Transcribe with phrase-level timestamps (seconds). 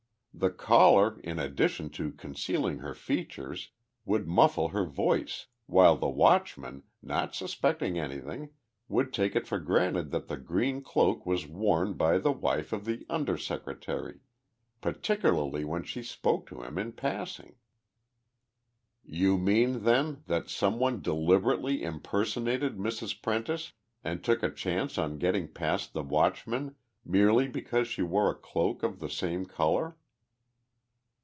[0.33, 3.71] The collar, in addition to concealing her features,
[4.05, 8.49] would muffle her voice, while the watchman, not suspecting anything,
[8.87, 12.85] would take it for granted that the green cloak was worn by the wife of
[12.85, 14.21] the Under Secretary
[14.79, 17.55] particularly when she spoke to him in passing."
[19.03, 23.21] "You mean, then, that some one deliberately impersonated Mrs.
[23.21, 23.73] Prentice
[24.03, 28.81] and took a chance on getting past the watchman merely because she wore a cloak
[28.81, 29.97] of the same color?"